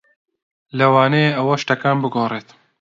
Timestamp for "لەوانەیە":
0.77-1.31